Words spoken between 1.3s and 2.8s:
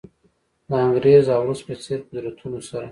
او روس په څېر قدرتونو سره.